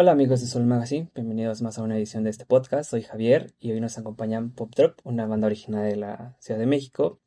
Hola 0.00 0.12
amigos 0.12 0.40
de 0.40 0.46
Soul 0.46 0.64
Magazine, 0.64 1.10
bienvenidos 1.12 1.60
más 1.60 1.76
a 1.76 1.82
una 1.82 1.96
edición 1.96 2.22
de 2.22 2.30
este 2.30 2.46
podcast. 2.46 2.88
Soy 2.88 3.02
Javier 3.02 3.52
y 3.58 3.72
hoy 3.72 3.80
nos 3.80 3.98
acompañan 3.98 4.52
Pop 4.52 4.72
Drop, 4.76 5.00
una 5.02 5.26
banda 5.26 5.48
original 5.48 5.90
de 5.90 5.96
la 5.96 6.36
Ciudad 6.38 6.60
de 6.60 6.66
México. 6.66 7.20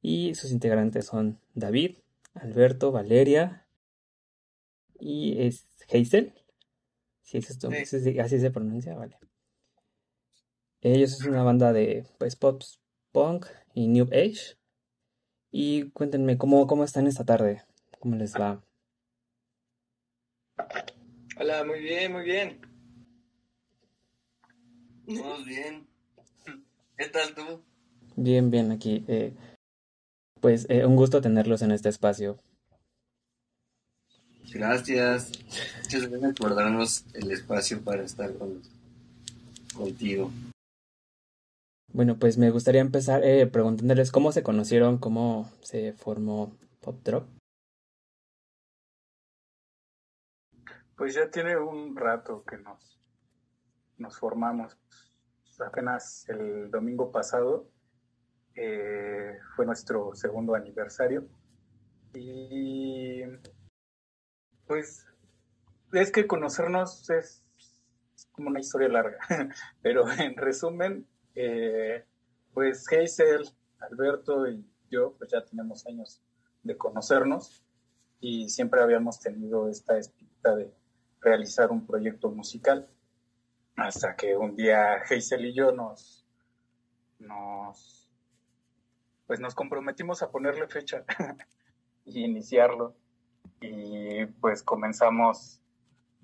Y 0.00 0.34
sus 0.34 0.50
integrantes 0.50 1.04
son 1.04 1.38
David, 1.52 1.98
Alberto, 2.32 2.90
Valeria 2.90 3.66
y 4.98 5.42
es 5.42 5.68
Hazel. 5.92 6.32
Si 7.20 7.36
es 7.36 7.50
esto, 7.50 7.68
así 7.68 8.40
se 8.40 8.50
pronuncia, 8.50 8.94
vale. 8.94 9.18
Ellos 10.80 11.12
es 11.12 11.26
una 11.26 11.42
banda 11.42 11.74
de 11.74 12.06
pues 12.16 12.34
pop, 12.34 12.62
punk 13.12 13.44
y 13.74 13.88
new 13.88 14.06
age. 14.06 14.56
Y 15.50 15.90
cuéntenme 15.90 16.38
cómo, 16.38 16.66
cómo 16.66 16.82
están 16.82 17.06
esta 17.06 17.26
tarde, 17.26 17.62
cómo 17.98 18.16
les 18.16 18.32
va. 18.32 18.64
Hola, 21.42 21.64
muy 21.64 21.80
bien, 21.80 22.12
muy 22.12 22.22
bien. 22.24 22.60
Todos 25.06 25.46
bien. 25.46 25.86
¿Qué 26.98 27.06
tal 27.08 27.34
tú? 27.34 27.62
Bien, 28.14 28.50
bien, 28.50 28.70
aquí. 28.70 29.06
Eh, 29.08 29.32
pues 30.42 30.66
eh, 30.68 30.84
un 30.84 30.96
gusto 30.96 31.22
tenerlos 31.22 31.62
en 31.62 31.70
este 31.70 31.88
espacio. 31.88 32.36
Gracias. 34.52 35.32
Muchas 35.84 36.10
gracias 36.10 36.34
por 36.34 36.54
darnos 36.54 37.06
el 37.14 37.30
espacio 37.30 37.80
para 37.80 38.02
estar 38.02 38.34
con, 38.34 38.60
contigo. 39.74 40.30
Bueno, 41.94 42.18
pues 42.18 42.36
me 42.36 42.50
gustaría 42.50 42.82
empezar 42.82 43.24
eh, 43.24 43.46
preguntándoles 43.46 44.12
cómo 44.12 44.32
se 44.32 44.42
conocieron, 44.42 44.98
cómo 44.98 45.50
se 45.62 45.94
formó 45.94 46.54
Pop 46.80 47.02
Drop. 47.02 47.39
Pues 51.00 51.14
ya 51.14 51.30
tiene 51.30 51.56
un 51.56 51.96
rato 51.96 52.44
que 52.44 52.58
nos, 52.58 53.00
nos 53.96 54.18
formamos. 54.18 54.76
Apenas 55.58 56.28
el 56.28 56.70
domingo 56.70 57.10
pasado 57.10 57.70
eh, 58.54 59.38
fue 59.56 59.64
nuestro 59.64 60.14
segundo 60.14 60.54
aniversario. 60.54 61.26
Y 62.12 63.22
pues 64.66 65.06
es 65.94 66.12
que 66.12 66.26
conocernos 66.26 67.08
es 67.08 67.46
como 68.32 68.50
una 68.50 68.60
historia 68.60 68.90
larga, 68.90 69.20
pero 69.80 70.04
en 70.12 70.36
resumen, 70.36 71.08
eh, 71.34 72.04
pues 72.52 72.84
Hazel, 72.92 73.48
Alberto 73.78 74.46
y 74.46 74.70
yo 74.90 75.14
pues 75.16 75.30
ya 75.30 75.42
tenemos 75.46 75.86
años 75.86 76.22
de 76.62 76.76
conocernos 76.76 77.64
y 78.20 78.50
siempre 78.50 78.82
habíamos 78.82 79.18
tenido 79.18 79.70
esta 79.70 79.96
espinita 79.96 80.54
de 80.56 80.78
realizar 81.20 81.70
un 81.70 81.86
proyecto 81.86 82.30
musical. 82.30 82.88
Hasta 83.76 84.16
que 84.16 84.36
un 84.36 84.56
día 84.56 84.94
Hazel 84.96 85.46
y 85.46 85.54
yo 85.54 85.72
nos, 85.72 86.26
nos, 87.18 88.10
pues 89.26 89.40
nos 89.40 89.54
comprometimos 89.54 90.22
a 90.22 90.30
ponerle 90.30 90.68
fecha 90.68 91.04
y 92.04 92.24
iniciarlo. 92.24 92.94
Y 93.60 94.26
pues 94.26 94.62
comenzamos 94.62 95.60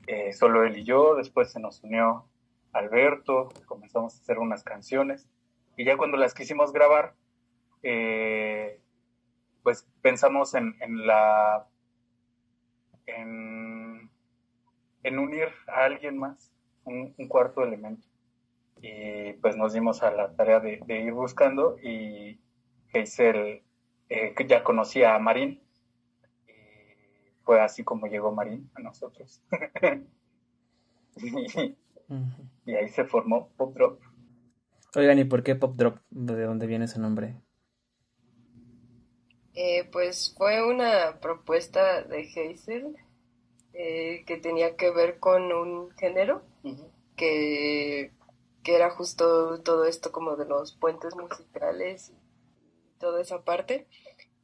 eh, 0.06 0.32
solo 0.32 0.64
él 0.64 0.78
y 0.78 0.84
yo, 0.84 1.14
después 1.14 1.50
se 1.52 1.60
nos 1.60 1.82
unió 1.82 2.26
Alberto, 2.72 3.48
comenzamos 3.66 4.14
a 4.14 4.22
hacer 4.22 4.38
unas 4.38 4.62
canciones. 4.62 5.26
Y 5.76 5.84
ya 5.84 5.96
cuando 5.96 6.16
las 6.16 6.34
quisimos 6.34 6.72
grabar, 6.72 7.14
eh, 7.82 8.80
pues 9.62 9.86
pensamos 10.02 10.54
en, 10.54 10.76
en 10.80 11.06
la 11.06 11.66
en 13.06 13.65
en 15.06 15.20
unir 15.20 15.48
a 15.68 15.84
alguien 15.84 16.18
más, 16.18 16.52
un, 16.84 17.14
cuarto 17.28 17.62
elemento. 17.62 18.04
Y 18.82 19.34
pues 19.34 19.56
nos 19.56 19.72
dimos 19.72 20.02
a 20.02 20.10
la 20.10 20.34
tarea 20.34 20.58
de, 20.58 20.82
ir 20.88 21.12
buscando 21.12 21.78
y 21.80 22.40
Geisel 22.88 23.62
eh, 24.08 24.34
ya 24.48 24.64
conocía 24.64 25.14
a 25.14 25.20
Marín. 25.20 25.62
Y 26.48 27.42
fue 27.44 27.60
así 27.60 27.84
como 27.84 28.08
llegó 28.08 28.32
Marín 28.32 28.68
a 28.74 28.80
nosotros. 28.80 29.40
y, 31.16 32.74
ahí 32.74 32.88
se 32.88 33.04
formó 33.04 33.50
Pop 33.56 33.74
Drop. 33.74 34.00
Oigan, 34.96 35.20
¿y 35.20 35.24
por 35.24 35.44
qué 35.44 35.54
Pop 35.54 35.76
Drop? 35.76 35.98
¿De 36.10 36.42
dónde 36.42 36.66
viene 36.66 36.86
ese 36.86 36.98
nombre? 36.98 37.36
Eh, 39.54 39.88
pues 39.92 40.34
fue 40.36 40.66
una 40.66 41.20
propuesta 41.20 42.02
de 42.02 42.24
Geisel 42.24 42.96
eh, 43.78 44.24
que 44.26 44.38
tenía 44.38 44.74
que 44.74 44.90
ver 44.90 45.18
con 45.18 45.52
un 45.52 45.90
género 45.96 46.42
que, 47.14 48.10
que, 48.62 48.74
era 48.74 48.88
justo 48.88 49.60
todo 49.62 49.84
esto 49.84 50.12
como 50.12 50.36
de 50.36 50.46
los 50.46 50.72
puentes 50.72 51.14
musicales 51.14 52.08
y 52.08 52.98
toda 52.98 53.20
esa 53.20 53.44
parte. 53.44 53.86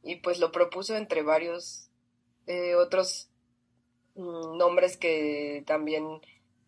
Y 0.03 0.17
pues 0.17 0.37
lo 0.39 0.51
propuso 0.51 0.95
entre 0.95 1.23
varios 1.23 1.89
eh, 2.45 2.75
otros 2.75 3.31
mm, 4.13 4.55
nombres 4.57 4.97
que 4.97 5.63
también 5.65 6.21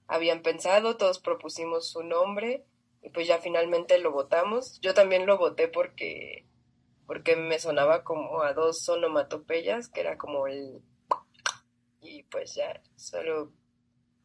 habían 0.08 0.42
pensado, 0.42 0.97
todos 0.97 1.20
propusimos 1.20 1.88
su 1.90 2.02
nombre 2.02 2.66
y 3.03 3.12
pues 3.12 3.28
ya 3.28 3.38
finalmente 3.38 4.00
lo 4.00 4.12
votamos. 4.12 4.80
Yo 4.82 4.96
también 4.96 5.28
lo 5.28 5.38
voté 5.38 5.68
porque 5.68 6.47
porque 7.06 7.36
me 7.36 7.59
sonaba 7.59 8.03
como 8.03 8.42
a 8.42 8.53
dos 8.53 8.90
onomatopeyas, 8.90 9.90
que 9.90 10.02
era 10.02 10.18
como 10.18 10.47
el 10.47 10.82
pues 12.31 12.56
ya 12.56 12.81
solo 12.96 13.53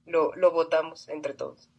lo, 0.07 0.35
lo 0.37 0.53
votamos 0.53 1.09
entre 1.09 1.35
todos. 1.35 1.71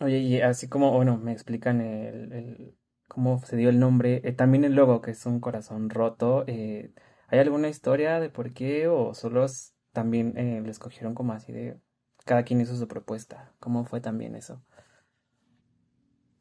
Oye, 0.00 0.18
y 0.18 0.40
así 0.42 0.68
como, 0.68 0.92
bueno, 0.92 1.16
me 1.16 1.32
explican 1.32 1.80
el, 1.80 2.32
el 2.32 2.78
cómo 3.08 3.38
se 3.40 3.56
dio 3.56 3.70
el 3.70 3.80
nombre, 3.80 4.20
eh, 4.24 4.32
también 4.32 4.64
el 4.64 4.74
logo, 4.74 5.00
que 5.00 5.12
es 5.12 5.24
un 5.26 5.40
corazón 5.40 5.88
roto, 5.90 6.44
eh, 6.48 6.92
¿hay 7.28 7.38
alguna 7.38 7.68
historia 7.70 8.20
de 8.20 8.28
por 8.30 8.52
qué 8.52 8.88
o 8.88 9.14
solo 9.14 9.46
también 9.92 10.36
eh, 10.36 10.60
lo 10.62 10.70
escogieron 10.70 11.14
como 11.14 11.32
así 11.32 11.52
de 11.52 11.80
cada 12.26 12.44
quien 12.44 12.60
hizo 12.60 12.76
su 12.76 12.88
propuesta? 12.88 13.54
¿Cómo 13.58 13.84
fue 13.86 14.00
también 14.02 14.34
eso? 14.36 14.62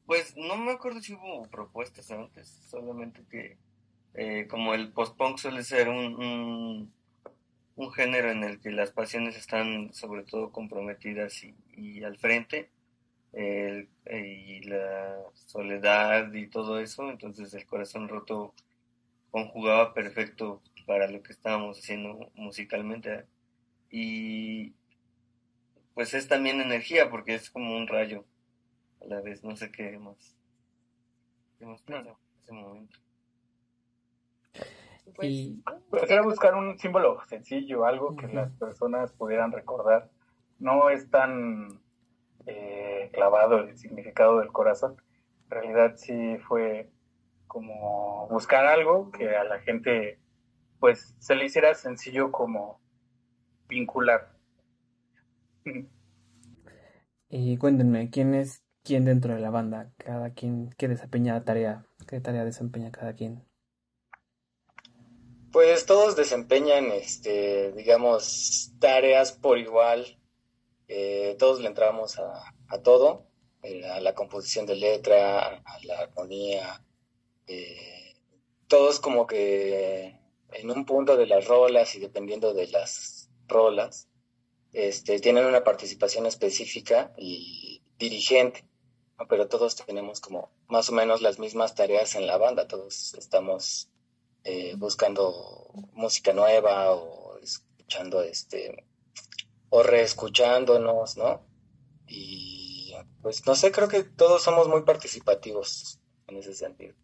Pues 0.05 0.35
no 0.37 0.57
me 0.57 0.71
acuerdo 0.71 1.01
si 1.01 1.13
hubo 1.13 1.49
propuestas 1.49 2.11
antes, 2.11 2.47
solamente 2.69 3.25
que 3.29 3.57
eh, 4.13 4.47
como 4.49 4.73
el 4.73 4.93
post-punk 4.93 5.37
suele 5.39 5.63
ser 5.63 5.89
un, 5.89 6.15
un 6.15 6.93
género 7.91 8.31
en 8.31 8.43
el 8.43 8.59
que 8.59 8.71
las 8.71 8.91
pasiones 8.91 9.35
están 9.37 9.93
sobre 9.93 10.23
todo 10.23 10.51
comprometidas 10.51 11.43
y, 11.75 12.03
al 12.03 12.17
frente, 12.17 12.69
y 13.33 14.61
la 14.61 15.17
soledad 15.33 16.33
y 16.33 16.47
todo 16.47 16.79
eso, 16.79 17.09
entonces 17.09 17.53
el 17.53 17.65
corazón 17.65 18.07
roto 18.07 18.53
conjugaba 19.29 19.93
perfecto 19.93 20.61
para 20.85 21.09
lo 21.09 21.21
que 21.21 21.33
estábamos 21.33 21.79
haciendo 21.79 22.31
musicalmente. 22.35 23.25
Y 23.89 24.73
pues 25.93 26.13
es 26.13 26.27
también 26.27 26.61
energía, 26.61 27.09
porque 27.09 27.35
es 27.35 27.49
como 27.49 27.75
un 27.75 27.87
rayo 27.87 28.25
a 29.01 29.05
la 29.05 29.21
vez, 29.21 29.43
no 29.43 29.55
sé 29.55 29.71
qué 29.71 29.97
más. 29.97 30.35
Qué 31.59 31.65
más 31.65 31.83
en 31.87 32.07
ese 32.43 32.53
momento. 32.53 33.04
Pues, 35.15 35.29
y... 35.29 35.63
Pues 35.89 36.09
era 36.09 36.21
buscar 36.21 36.55
un 36.55 36.77
símbolo 36.79 37.19
sencillo, 37.27 37.85
algo 37.85 38.15
que 38.15 38.27
las 38.27 38.51
personas 38.53 39.11
pudieran 39.13 39.51
recordar. 39.51 40.09
No 40.59 40.89
es 40.89 41.09
tan 41.09 41.81
eh, 42.45 43.09
clavado 43.13 43.59
el 43.59 43.77
significado 43.77 44.39
del 44.39 44.51
corazón. 44.51 44.97
En 45.45 45.51
realidad 45.51 45.93
sí 45.95 46.37
fue 46.47 46.89
como 47.47 48.27
buscar 48.29 48.65
algo 48.65 49.11
que 49.11 49.35
a 49.35 49.43
la 49.43 49.59
gente 49.59 50.19
pues 50.79 51.15
se 51.19 51.35
le 51.35 51.45
hiciera 51.45 51.73
sencillo 51.73 52.31
como 52.31 52.81
vincular. 53.67 54.35
Y 57.29 57.57
cuéntenme, 57.57 58.09
¿quién 58.09 58.35
es 58.35 58.63
quién 58.83 59.05
dentro 59.05 59.33
de 59.33 59.39
la 59.39 59.49
banda? 59.49 59.91
Cada 59.97 60.31
quien, 60.31 60.69
¿qué 60.77 60.87
desempeña 60.87 61.43
tarea? 61.43 61.85
¿Qué 62.07 62.21
tarea 62.21 62.45
desempeña 62.45 62.91
cada 62.91 63.13
quien? 63.13 63.43
Pues 65.55 65.85
todos 65.85 66.17
desempeñan, 66.17 66.91
este, 66.91 67.71
digamos, 67.71 68.73
tareas 68.77 69.31
por 69.31 69.57
igual. 69.57 70.19
Eh, 70.89 71.37
todos 71.39 71.61
le 71.61 71.67
entramos 71.67 72.19
a, 72.19 72.81
todo, 72.83 73.29
a 73.63 74.01
la 74.01 74.13
composición 74.13 74.65
de 74.65 74.75
letra, 74.75 75.61
a 75.63 75.79
la 75.85 75.99
armonía. 75.99 76.83
Eh, 77.47 78.15
todos 78.67 78.99
como 78.99 79.27
que 79.27 80.19
en 80.51 80.71
un 80.71 80.85
punto 80.85 81.15
de 81.15 81.25
las 81.25 81.47
rolas 81.47 81.95
y 81.95 82.01
dependiendo 82.01 82.53
de 82.53 82.67
las 82.67 83.29
rolas, 83.47 84.09
este, 84.73 85.21
tienen 85.21 85.45
una 85.45 85.63
participación 85.63 86.25
específica 86.25 87.13
y 87.17 87.81
dirigente, 87.97 88.65
pero 89.29 89.47
todos 89.47 89.77
tenemos 89.77 90.19
como 90.19 90.51
más 90.67 90.89
o 90.89 90.91
menos 90.91 91.21
las 91.21 91.39
mismas 91.39 91.75
tareas 91.75 92.15
en 92.15 92.27
la 92.27 92.37
banda, 92.37 92.67
todos 92.67 93.13
estamos 93.13 93.89
eh, 94.45 94.75
buscando 94.77 95.71
música 95.93 96.31
nueva 96.31 96.93
o 96.93 97.37
escuchando 97.39 98.21
este 98.21 98.85
o 99.69 99.83
reescuchándonos, 99.83 101.17
¿no? 101.17 101.45
Y 102.07 102.93
pues 103.21 103.45
no 103.45 103.55
sé, 103.55 103.71
creo 103.71 103.87
que 103.87 104.03
todos 104.03 104.43
somos 104.43 104.67
muy 104.67 104.83
participativos 104.83 105.99
en 106.27 106.37
ese 106.37 106.53
sentido. 106.53 106.95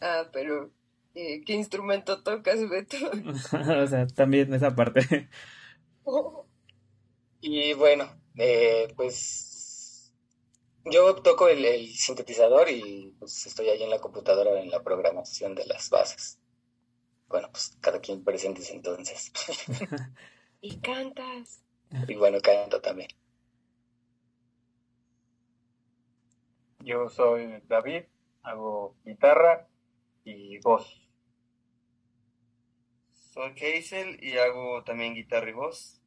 Ah, 0.00 0.28
pero 0.32 0.70
eh, 1.14 1.42
¿qué 1.44 1.54
instrumento 1.54 2.22
tocas, 2.22 2.68
Beto? 2.68 2.96
o 3.82 3.86
sea, 3.86 4.06
también 4.06 4.52
esa 4.54 4.74
parte. 4.76 5.28
y 7.40 7.72
bueno, 7.72 8.08
eh, 8.36 8.92
pues 8.94 10.14
yo 10.84 11.14
toco 11.16 11.48
el, 11.48 11.88
sintetizador 11.94 12.68
y 12.70 13.14
pues 13.18 13.46
estoy 13.46 13.68
ahí 13.68 13.82
en 13.82 13.90
la 13.90 14.00
computadora 14.00 14.60
en 14.60 14.70
la 14.70 14.82
programación 14.82 15.54
de 15.54 15.66
las 15.66 15.90
bases. 15.90 16.37
Bueno, 17.28 17.50
pues 17.50 17.76
cada 17.80 18.00
quien 18.00 18.24
presente 18.24 18.62
entonces. 18.72 19.32
y 20.60 20.78
cantas. 20.78 21.62
Y 22.06 22.14
bueno, 22.14 22.38
canto 22.40 22.80
también. 22.80 23.08
Yo 26.80 27.08
soy 27.08 27.62
David, 27.66 28.04
hago 28.42 28.96
guitarra 29.04 29.68
y 30.24 30.58
voz. 30.58 31.02
Soy 33.12 33.50
Hazel 33.50 34.22
y 34.22 34.38
hago 34.38 34.82
también 34.84 35.14
guitarra 35.14 35.50
y 35.50 35.52
voz. 35.52 36.00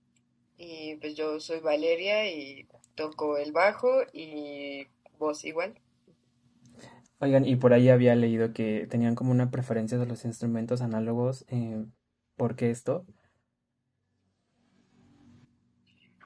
Y 0.58 0.96
pues 0.96 1.16
yo 1.16 1.40
soy 1.40 1.60
Valeria 1.60 2.30
y 2.32 2.68
toco 2.96 3.38
el 3.38 3.52
bajo 3.52 4.02
y 4.14 4.88
voz 5.18 5.44
igual. 5.46 5.80
Oigan, 7.24 7.46
y 7.46 7.56
por 7.56 7.72
ahí 7.72 7.90
había 7.90 8.16
leído 8.16 8.52
que 8.52 8.88
tenían 8.90 9.14
como 9.14 9.30
una 9.30 9.52
preferencia 9.52 10.00
de 10.00 10.08
los 10.08 10.26
instrumentos 10.26 10.82
análogos. 10.82 11.46
Eh, 11.50 11.86
¿Por 12.36 12.56
qué 12.56 12.72
esto? 12.72 13.06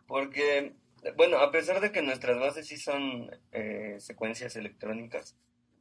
Porque, 0.07 0.73
bueno, 1.17 1.39
a 1.39 1.51
pesar 1.51 1.81
de 1.81 1.91
que 1.91 2.01
nuestras 2.01 2.39
bases 2.39 2.67
sí 2.67 2.77
son 2.77 3.29
eh, 3.51 3.97
secuencias 3.99 4.55
electrónicas, 4.55 5.35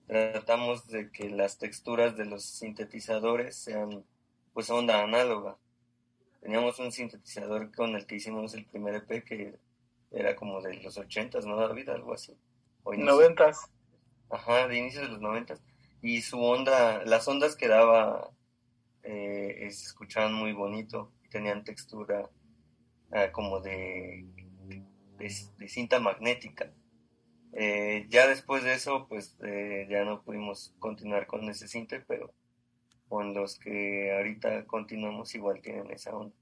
tratamos 0.09 0.89
de 0.89 1.13
que 1.13 1.31
las 1.31 1.59
texturas 1.59 2.17
de 2.17 2.25
los 2.25 2.45
sintetizadores 2.45 3.55
sean 3.55 4.05
pues 4.53 4.69
onda 4.69 5.05
análoga. 5.05 5.57
Teníamos 6.41 6.81
un 6.81 6.91
sintetizador 6.91 7.73
con 7.73 7.95
el 7.95 8.05
que 8.07 8.17
hicimos 8.17 8.55
el 8.55 8.65
primer 8.67 8.97
EP 8.97 9.23
que 9.23 9.61
era 10.11 10.35
como 10.35 10.61
de 10.61 10.75
los 10.83 10.99
ochentas, 10.99 11.47
¿no, 11.47 11.57
David? 11.57 11.89
Algo 11.91 12.15
así. 12.15 12.37
Noventas. 12.85 13.71
Ajá, 14.31 14.69
de 14.69 14.79
inicios 14.79 15.05
de 15.05 15.09
los 15.11 15.21
noventas. 15.21 15.63
Y 16.03 16.23
su 16.23 16.41
onda, 16.43 17.05
las 17.05 17.27
ondas 17.29 17.57
que 17.57 17.69
daba 17.69 18.31
eh, 19.03 19.69
se 19.71 19.87
escuchaban 19.87 20.35
muy 20.35 20.53
bonito, 20.53 21.13
tenían 21.31 21.65
textura 21.65 22.29
ah, 23.13 23.31
como 23.33 23.61
de, 23.61 24.27
de, 25.19 25.69
cinta 25.69 26.01
magnética. 26.01 26.73
Eh, 27.53 28.07
ya 28.09 28.27
después 28.27 28.65
de 28.65 28.75
eso, 28.75 29.07
pues 29.09 29.37
eh, 29.45 29.87
ya 29.89 30.05
no 30.05 30.23
pudimos 30.23 30.75
continuar 30.79 31.27
con 31.27 31.49
ese 31.49 31.69
cinte, 31.69 32.01
pero 32.01 32.33
con 33.09 33.33
los 33.35 33.59
que 33.59 34.13
ahorita 34.17 34.67
continuamos 34.67 35.35
igual 35.35 35.61
tienen 35.63 35.91
esa 35.91 36.17
onda. 36.17 36.35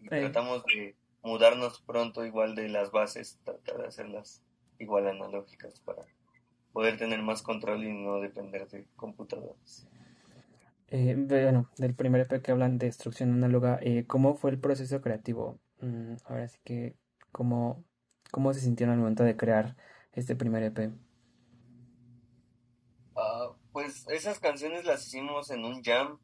Y 0.00 0.08
tratamos 0.08 0.64
de 0.66 0.96
mudarnos 1.22 1.80
pronto 1.80 2.24
igual 2.24 2.54
de 2.54 2.68
las 2.68 2.90
bases, 2.90 3.38
tratar 3.44 3.78
de 3.78 3.86
hacerlas 3.86 4.42
igual 4.82 5.06
analógicas 5.06 5.80
para 5.80 6.02
poder 6.72 6.98
tener 6.98 7.22
más 7.22 7.42
control 7.42 7.84
y 7.84 7.92
no 7.92 8.20
depender 8.20 8.68
de 8.68 8.86
computadoras. 8.96 9.86
Eh, 10.88 11.14
bueno, 11.16 11.70
del 11.78 11.94
primer 11.94 12.22
EP 12.22 12.42
que 12.42 12.50
hablan 12.50 12.78
de 12.78 12.86
destrucción 12.86 13.32
análoga, 13.32 13.78
eh, 13.80 14.04
¿cómo 14.06 14.34
fue 14.34 14.50
el 14.50 14.58
proceso 14.58 15.00
creativo? 15.00 15.58
Mm, 15.80 16.16
ahora 16.24 16.48
sí 16.48 16.58
que, 16.64 16.96
¿cómo, 17.30 17.84
¿cómo 18.30 18.52
se 18.52 18.60
sintieron 18.60 18.94
al 18.94 19.00
momento 19.00 19.24
de 19.24 19.36
crear 19.36 19.76
este 20.12 20.36
primer 20.36 20.62
EP? 20.62 20.92
Pues 23.72 24.06
esas 24.08 24.38
canciones 24.38 24.84
las 24.84 25.06
hicimos 25.06 25.50
en 25.50 25.64
un 25.64 25.82
jam. 25.82 26.18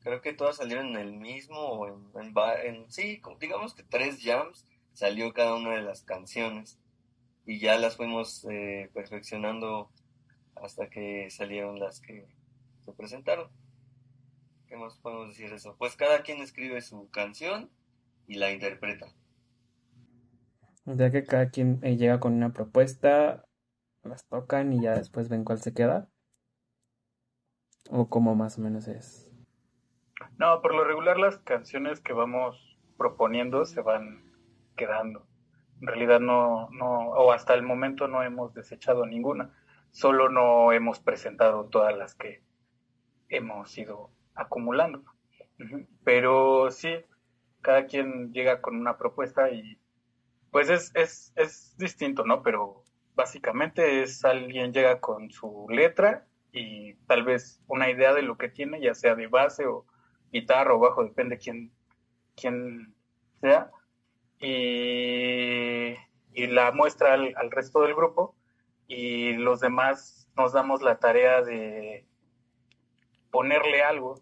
Creo 0.00 0.20
que 0.20 0.32
todas 0.32 0.56
salieron 0.56 0.88
en 0.88 0.96
el 0.96 1.12
mismo 1.12 1.56
o 1.56 1.86
en, 1.86 2.34
en, 2.64 2.90
sí, 2.90 3.22
digamos 3.38 3.74
que 3.74 3.84
tres 3.84 4.18
jams 4.20 4.66
salió 4.92 5.32
cada 5.32 5.54
una 5.54 5.74
de 5.74 5.82
las 5.82 6.02
canciones 6.02 6.79
y 7.50 7.58
ya 7.58 7.76
las 7.78 7.96
fuimos 7.96 8.46
eh, 8.48 8.92
perfeccionando 8.94 9.90
hasta 10.54 10.88
que 10.88 11.28
salieron 11.30 11.80
las 11.80 12.00
que 12.00 12.28
se 12.84 12.92
presentaron. 12.92 13.50
¿Qué 14.68 14.76
más 14.76 14.96
podemos 14.98 15.30
decir 15.30 15.50
de 15.50 15.56
eso? 15.56 15.74
Pues 15.76 15.96
cada 15.96 16.22
quien 16.22 16.40
escribe 16.42 16.80
su 16.80 17.10
canción 17.10 17.68
y 18.28 18.36
la 18.36 18.52
interpreta. 18.52 19.06
O 20.84 20.94
sea 20.94 21.10
que 21.10 21.24
cada 21.24 21.50
quien 21.50 21.80
eh, 21.82 21.96
llega 21.96 22.20
con 22.20 22.34
una 22.34 22.52
propuesta, 22.52 23.44
las 24.04 24.24
tocan 24.28 24.72
y 24.72 24.82
ya 24.82 24.94
después 24.94 25.28
ven 25.28 25.42
cuál 25.42 25.60
se 25.60 25.74
queda. 25.74 26.08
¿O 27.90 28.08
cómo 28.08 28.36
más 28.36 28.58
o 28.58 28.60
menos 28.60 28.86
es? 28.86 29.28
No, 30.38 30.62
por 30.62 30.72
lo 30.72 30.84
regular 30.84 31.18
las 31.18 31.38
canciones 31.38 31.98
que 31.98 32.12
vamos 32.12 32.78
proponiendo 32.96 33.64
se 33.64 33.80
van 33.80 34.22
quedando. 34.76 35.26
En 35.80 35.86
realidad 35.86 36.20
no, 36.20 36.68
no, 36.70 37.10
o 37.10 37.32
hasta 37.32 37.54
el 37.54 37.62
momento 37.62 38.06
no 38.06 38.22
hemos 38.22 38.52
desechado 38.54 39.06
ninguna, 39.06 39.54
solo 39.90 40.28
no 40.28 40.72
hemos 40.72 41.00
presentado 41.00 41.66
todas 41.66 41.96
las 41.96 42.14
que 42.14 42.42
hemos 43.28 43.76
ido 43.78 44.10
acumulando. 44.34 45.02
Pero 46.04 46.70
sí, 46.70 46.94
cada 47.60 47.86
quien 47.86 48.32
llega 48.32 48.60
con 48.60 48.76
una 48.76 48.96
propuesta 48.96 49.50
y 49.50 49.78
pues 50.50 50.68
es, 50.68 50.92
es, 50.94 51.32
es 51.36 51.76
distinto, 51.76 52.24
¿no? 52.24 52.42
Pero 52.42 52.82
básicamente 53.14 54.02
es 54.02 54.24
alguien 54.24 54.72
llega 54.72 55.00
con 55.00 55.30
su 55.30 55.66
letra 55.68 56.26
y 56.52 56.94
tal 57.06 57.22
vez 57.22 57.62
una 57.66 57.90
idea 57.90 58.12
de 58.14 58.22
lo 58.22 58.36
que 58.36 58.48
tiene, 58.48 58.80
ya 58.80 58.94
sea 58.94 59.14
de 59.14 59.28
base 59.28 59.66
o 59.66 59.86
guitarra 60.32 60.74
o 60.74 60.78
bajo, 60.78 61.04
depende 61.04 61.38
quién, 61.38 61.72
quién 62.34 62.94
sea, 63.40 63.70
y, 64.40 65.94
y 66.32 66.46
la 66.48 66.72
muestra 66.72 67.14
al, 67.14 67.34
al, 67.36 67.50
resto 67.50 67.82
del 67.82 67.94
grupo 67.94 68.34
y 68.86 69.34
los 69.34 69.60
demás 69.60 70.28
nos 70.36 70.52
damos 70.52 70.82
la 70.82 70.98
tarea 70.98 71.42
de 71.42 72.06
ponerle 73.30 73.82
algo 73.82 74.20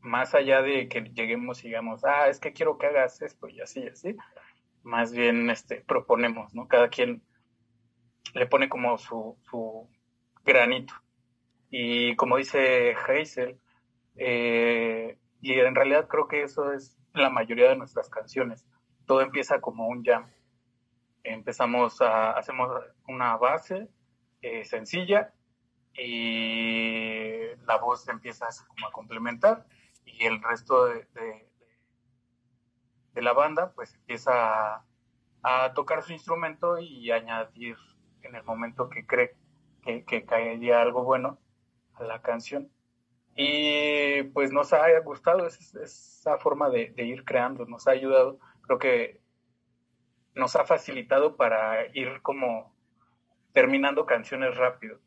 más 0.00 0.34
allá 0.34 0.62
de 0.62 0.88
que 0.88 1.00
lleguemos 1.00 1.64
y 1.64 1.68
digamos, 1.68 2.04
ah, 2.04 2.28
es 2.28 2.38
que 2.38 2.52
quiero 2.52 2.78
que 2.78 2.86
hagas 2.86 3.20
esto 3.22 3.48
y 3.48 3.60
así, 3.60 3.80
y 3.80 3.88
así, 3.88 4.16
más 4.82 5.12
bien 5.12 5.50
este, 5.50 5.80
proponemos, 5.80 6.54
¿no? 6.54 6.68
Cada 6.68 6.88
quien 6.88 7.22
le 8.34 8.46
pone 8.46 8.68
como 8.68 8.96
su, 8.98 9.36
su 9.50 9.88
granito. 10.44 10.94
Y 11.70 12.14
como 12.16 12.36
dice 12.36 12.94
Hazel, 12.94 13.58
eh, 14.14 15.18
y 15.40 15.52
en 15.54 15.74
realidad 15.74 16.06
creo 16.08 16.28
que 16.28 16.42
eso 16.42 16.72
es 16.72 16.96
la 17.12 17.30
mayoría 17.30 17.68
de 17.68 17.76
nuestras 17.76 18.08
canciones. 18.08 18.64
Todo 19.06 19.20
empieza 19.20 19.60
como 19.60 19.88
un 19.88 20.04
jam. 20.04 20.26
Empezamos 21.22 22.00
a, 22.00 22.32
hacemos 22.32 22.70
una 23.08 23.36
base 23.36 23.88
eh, 24.42 24.64
sencilla 24.64 25.32
y 25.94 27.40
la 27.66 27.78
voz 27.78 28.06
empieza 28.08 28.46
como 28.68 28.86
a 28.86 28.92
complementar 28.92 29.66
y 30.04 30.24
el 30.24 30.42
resto 30.42 30.86
de, 30.86 31.06
de, 31.14 31.46
la 33.22 33.32
banda 33.32 33.72
pues 33.72 33.94
empieza 33.94 34.74
a, 34.74 34.84
a, 35.42 35.72
tocar 35.72 36.02
su 36.02 36.12
instrumento 36.12 36.78
y 36.78 37.10
añadir 37.10 37.76
en 38.22 38.34
el 38.34 38.44
momento 38.44 38.90
que 38.90 39.06
cree 39.06 39.34
que, 39.82 40.04
que 40.04 40.26
caería 40.26 40.82
algo 40.82 41.02
bueno 41.02 41.38
a 41.94 42.04
la 42.04 42.20
canción. 42.20 42.70
Y 43.36 44.22
pues 44.32 44.50
nos 44.50 44.72
ha 44.72 44.98
gustado 45.00 45.46
esa, 45.46 46.38
forma 46.38 46.70
de, 46.70 46.92
ir 46.96 47.22
creando, 47.24 47.66
nos 47.66 47.86
ha 47.86 47.90
ayudado, 47.90 48.38
creo 48.66 48.78
que 48.78 49.20
nos 50.34 50.54
ha 50.56 50.64
facilitado 50.64 51.36
para 51.36 51.86
ir 51.94 52.20
como 52.22 52.74
terminando 53.52 54.04
canciones 54.04 54.56
rápido. 54.56 55.00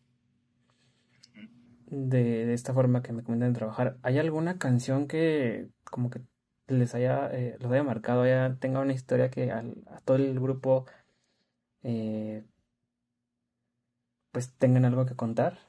De, 1.86 2.54
esta 2.54 2.74
forma 2.74 3.02
que 3.02 3.14
me 3.14 3.24
comentan 3.24 3.54
trabajar, 3.54 3.98
¿hay 4.04 4.20
alguna 4.20 4.58
canción 4.58 5.08
que 5.08 5.70
como 5.84 6.10
que 6.10 6.22
les 6.68 6.94
haya, 6.94 7.30
eh, 7.32 7.58
los 7.60 7.72
haya 7.72 7.84
marcado, 7.84 8.24
haya, 8.24 8.58
tenga 8.60 8.80
una 8.80 8.94
historia 8.94 9.30
que 9.30 9.52
a 9.52 9.64
todo 10.06 10.18
el 10.18 10.40
grupo 10.40 10.86
eh, 11.84 12.44
pues 14.32 14.56
tengan 14.58 14.86
algo 14.86 15.06
que 15.06 15.16
contar? 15.16 15.69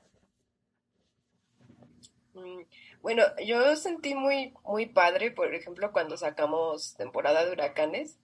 Bueno, 3.03 3.23
yo 3.45 3.77
sentí 3.77 4.15
muy, 4.15 4.53
muy 4.65 4.87
padre, 4.87 5.31
por 5.31 5.55
ejemplo, 5.55 5.91
cuando 5.93 6.17
sacamos 6.19 6.95
temporada 6.97 7.45
de 7.45 7.53
huracanes, 7.53 8.19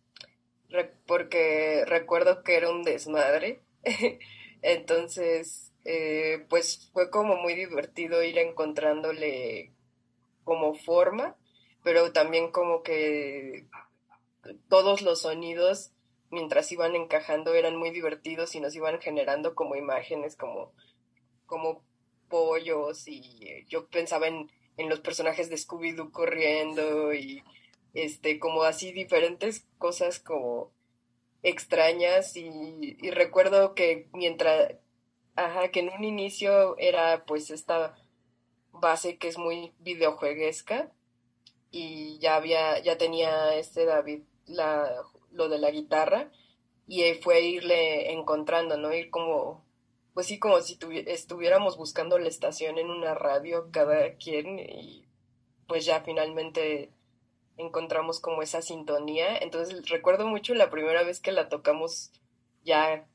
porque 1.06 1.85
recuerdo 1.87 2.42
que 2.42 2.56
era 2.56 2.71
un 2.71 2.83
desmadre. 2.83 3.62
Entonces, 4.62 5.73
eh, 5.85 6.45
pues 6.49 6.90
fue 6.92 7.11
como 7.11 7.37
muy 7.37 7.54
divertido 7.54 8.23
ir 8.23 8.38
encontrándole 8.38 9.73
como 10.45 10.75
forma, 10.75 11.37
pero 11.83 12.12
también 12.12 12.50
como 12.50 12.83
que 12.83 13.66
todos 14.68 15.02
los 15.02 15.23
sonidos 15.23 15.92
mientras 16.30 16.71
iban 16.73 16.95
encajando 16.97 17.54
eran 17.54 17.76
muy 17.76 17.90
divertidos 17.90 18.54
y 18.54 18.61
nos 18.61 18.75
iban 18.75 19.00
generando 19.00 19.54
como 19.54 19.76
imágenes 19.76 20.37
como, 20.37 20.73
como 21.47 21.83
pollos 22.28 23.06
y 23.06 23.64
yo 23.68 23.87
pensaba 23.87 24.26
en, 24.26 24.50
en 24.76 24.88
los 24.88 25.00
personajes 25.00 25.49
de 25.49 25.56
Scooby-Doo 25.56 26.11
corriendo 26.11 27.14
y 27.14 27.42
este 27.95 28.38
como 28.38 28.62
así 28.62 28.92
diferentes 28.92 29.66
cosas 29.78 30.21
como 30.21 30.71
extrañas 31.42 32.37
y, 32.37 32.97
recuerdo 33.11 33.75
que 33.75 34.09
mientras 34.12 34.75
ajá 35.35 35.71
que 35.71 35.80
en 35.80 35.90
un 35.90 36.04
inicio 36.04 36.76
era 36.78 37.25
pues 37.25 37.50
esta 37.50 37.97
base 38.73 39.16
que 39.18 39.28
es 39.28 39.38
muy 39.38 39.73
videojueguesca 39.78 40.92
y 41.71 42.18
ya 42.18 42.37
había 42.37 42.78
ya 42.80 42.99
tenía 42.99 43.56
este 43.56 43.85
David 43.85 44.23
la 44.47 45.02
lo 45.30 45.49
de 45.49 45.59
la 45.59 45.71
guitarra 45.71 46.30
y 46.87 47.14
fue 47.14 47.40
irle 47.42 48.12
encontrando, 48.12 48.76
¿no? 48.76 48.95
Ir 48.95 49.11
como, 49.11 49.64
pues 50.16 50.28
sí, 50.28 50.38
como 50.38 50.58
si 50.62 50.78
estuviéramos 51.08 51.76
buscando 51.76 52.18
la 52.18 52.28
estación 52.28 52.78
en 52.78 52.88
una 52.88 53.14
radio 53.14 53.68
cada 53.70 54.14
quien 54.14 54.58
y 54.58 55.04
pues 55.68 55.85
ya 55.85 56.00
finalmente 56.00 56.90
encontramos 57.58 58.18
como 58.18 58.40
esa 58.40 58.62
sintonía. 58.62 59.37
Entonces 59.37 59.87
recuerdo 59.90 60.26
mucho 60.26 60.54
la 60.54 60.70
primera 60.70 61.02
vez 61.02 61.20
que 61.20 61.32
la 61.32 61.50
tocamos 61.50 62.12
ya 62.64 63.06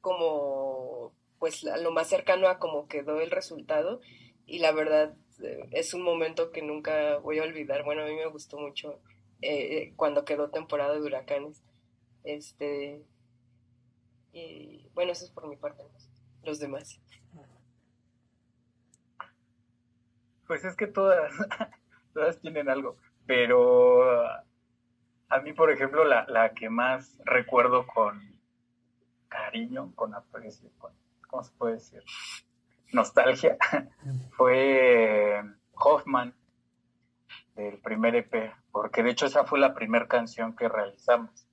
como 0.00 1.12
pues 1.38 1.62
lo 1.62 1.92
más 1.92 2.08
cercano 2.08 2.48
a 2.48 2.58
como 2.58 2.88
quedó 2.88 3.20
el 3.20 3.30
resultado 3.30 4.00
y 4.46 4.58
la 4.58 4.72
verdad 4.72 5.14
eh, 5.40 5.68
es 5.70 5.94
un 5.94 6.02
momento 6.02 6.50
que 6.50 6.62
nunca 6.62 7.18
voy 7.18 7.38
a 7.38 7.44
olvidar. 7.44 7.84
Bueno, 7.84 8.02
a 8.02 8.06
mí 8.06 8.16
me 8.16 8.26
gustó 8.26 8.58
mucho 8.58 8.98
eh, 9.40 9.92
cuando 9.94 10.24
quedó 10.24 10.50
temporada 10.50 10.94
de 10.94 11.02
huracanes. 11.02 11.62
Este, 12.24 13.04
y 14.32 14.88
bueno, 14.94 15.12
eso 15.12 15.24
es 15.24 15.30
por 15.30 15.46
mi 15.48 15.56
parte, 15.56 15.82
los 16.42 16.58
demás. 16.58 17.00
Pues 20.46 20.64
es 20.64 20.74
que 20.76 20.86
todas, 20.86 21.32
todas 22.14 22.40
tienen 22.40 22.68
algo, 22.68 22.96
pero 23.26 24.24
a 24.24 25.40
mí, 25.42 25.52
por 25.52 25.70
ejemplo, 25.70 26.04
la, 26.04 26.26
la 26.28 26.54
que 26.54 26.68
más 26.68 27.18
recuerdo 27.24 27.86
con 27.86 28.40
cariño, 29.28 29.92
con 29.94 30.14
aprecio, 30.14 30.70
con, 30.78 30.92
¿cómo 31.28 31.44
se 31.44 31.52
puede 31.52 31.74
decir? 31.74 32.02
Nostalgia, 32.92 33.56
fue 34.32 35.40
Hoffman, 35.74 36.34
del 37.54 37.78
primer 37.78 38.16
EP, 38.16 38.52
porque 38.72 39.02
de 39.02 39.10
hecho 39.10 39.26
esa 39.26 39.44
fue 39.44 39.58
la 39.58 39.74
primera 39.74 40.08
canción 40.08 40.56
que 40.56 40.68
realizamos, 40.68 41.46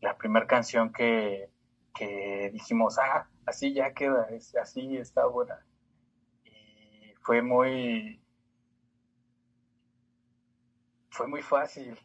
la 0.00 0.16
primera 0.16 0.46
canción 0.46 0.92
que, 0.92 1.50
que 1.94 2.50
dijimos, 2.52 2.98
ah, 2.98 3.28
así 3.46 3.72
ya 3.72 3.94
queda, 3.94 4.28
así 4.60 4.96
está 4.96 5.26
buena. 5.26 5.64
Y 6.44 7.14
fue 7.22 7.42
muy, 7.42 8.20
fue 11.10 11.28
muy 11.28 11.42
fácil, 11.42 11.98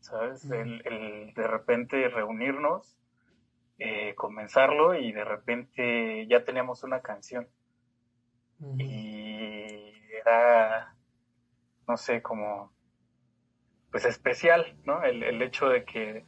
¿sabes? 0.00 0.50
El, 0.50 0.86
el 0.86 1.34
de 1.34 1.46
repente 1.46 2.08
reunirnos, 2.08 2.96
eh, 3.78 4.14
comenzarlo 4.14 4.94
y 4.94 5.12
de 5.12 5.24
repente 5.24 6.26
ya 6.28 6.44
teníamos 6.44 6.84
una 6.84 7.00
canción. 7.00 7.48
Y 8.78 9.92
era 10.14 10.94
no 11.86 11.96
sé, 11.96 12.22
como, 12.22 12.72
pues 13.90 14.04
especial, 14.04 14.76
¿no? 14.84 15.02
El, 15.02 15.22
el 15.22 15.42
hecho 15.42 15.68
de 15.68 15.84
que 15.84 16.26